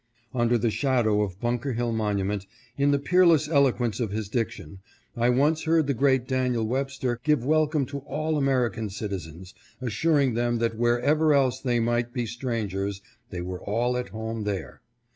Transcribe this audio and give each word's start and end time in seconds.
Under 0.33 0.57
the 0.57 0.71
shadow 0.71 1.21
of 1.21 1.39
Bunker 1.39 1.73
Hill 1.73 1.91
monument, 1.91 2.47
in 2.75 2.89
the 2.89 2.97
peerless 2.97 3.47
eloquence 3.47 3.99
of 3.99 4.09
his 4.09 4.29
diction, 4.29 4.79
I 5.15 5.29
once 5.29 5.65
heard 5.65 5.85
the 5.85 5.93
great 5.93 6.27
Daniel 6.27 6.65
"Webster 6.65 7.19
give 7.23 7.45
welcome 7.45 7.85
to 7.85 7.99
all 7.99 8.35
American 8.35 8.89
citizens, 8.89 9.53
assuring 9.79 10.33
them 10.33 10.57
that 10.57 10.75
wherever 10.75 11.35
else 11.35 11.59
they 11.59 11.79
might 11.79 12.13
be 12.15 12.25
strangers, 12.25 13.03
they 13.29 13.41
were 13.41 13.61
all 13.61 13.95
at 13.95 14.09
home 14.09 14.43
there. 14.43 14.81